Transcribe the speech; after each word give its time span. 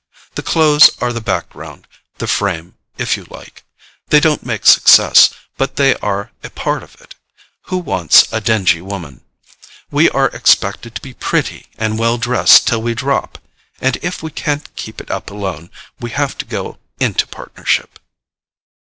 The 0.33 0.41
clothes 0.41 0.89
are 0.99 1.13
the 1.13 1.21
background, 1.21 1.85
the 2.17 2.25
frame, 2.25 2.73
if 2.97 3.15
you 3.15 3.25
like: 3.29 3.63
they 4.07 4.19
don't 4.19 4.43
make 4.43 4.65
success, 4.65 5.29
but 5.57 5.75
they 5.75 5.93
are 5.97 6.31
a 6.43 6.49
part 6.49 6.81
of 6.81 6.99
it. 6.99 7.13
Who 7.65 7.77
wants 7.77 8.25
a 8.33 8.41
dingy 8.41 8.81
woman? 8.81 9.21
We 9.91 10.09
are 10.09 10.29
expected 10.29 10.95
to 10.95 11.01
be 11.01 11.13
pretty 11.13 11.67
and 11.77 11.99
well 11.99 12.17
dressed 12.17 12.65
till 12.67 12.81
we 12.81 12.95
drop—and 12.95 13.97
if 14.01 14.23
we 14.23 14.31
can't 14.31 14.75
keep 14.75 14.99
it 14.99 15.11
up 15.11 15.29
alone, 15.29 15.69
we 15.99 16.09
have 16.09 16.35
to 16.39 16.45
go 16.45 16.79
into 16.99 17.27
partnership." 17.27 17.99